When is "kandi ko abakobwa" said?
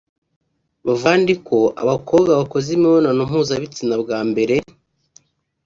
1.05-2.31